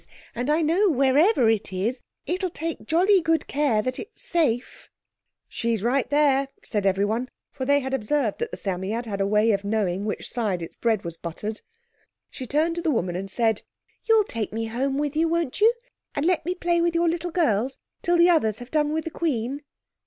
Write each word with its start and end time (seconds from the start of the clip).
And 0.33 0.49
I 0.49 0.63
know, 0.63 0.89
wherever 0.89 1.47
it 1.47 1.71
is, 1.71 2.01
it'll 2.25 2.49
take 2.49 2.87
jolly 2.87 3.21
good 3.21 3.45
care 3.45 3.83
that 3.83 3.99
it's 3.99 4.19
safe." 4.23 4.89
"She's 5.47 5.83
right 5.83 6.09
there," 6.09 6.47
said 6.63 6.87
everyone, 6.87 7.29
for 7.51 7.65
they 7.65 7.81
had 7.81 7.93
observed 7.93 8.39
that 8.39 8.49
the 8.49 8.57
Psammead 8.57 9.05
had 9.05 9.21
a 9.21 9.27
way 9.27 9.51
of 9.51 9.63
knowing 9.63 10.03
which 10.05 10.27
side 10.27 10.63
its 10.63 10.73
bread 10.73 11.03
was 11.03 11.17
buttered. 11.17 11.61
She 12.31 12.47
turned 12.47 12.73
to 12.77 12.81
the 12.81 12.89
woman 12.89 13.15
and 13.15 13.29
said, 13.29 13.61
"You'll 14.05 14.23
take 14.23 14.51
me 14.51 14.65
home 14.65 14.97
with 14.97 15.15
you, 15.15 15.27
won't 15.27 15.61
you? 15.61 15.71
And 16.15 16.25
let 16.25 16.45
me 16.47 16.55
play 16.55 16.81
with 16.81 16.95
your 16.95 17.07
little 17.07 17.29
girls 17.29 17.77
till 18.01 18.17
the 18.17 18.27
others 18.31 18.57
have 18.57 18.71
done 18.71 18.93
with 18.93 19.03
the 19.03 19.11
Queen." 19.11 19.61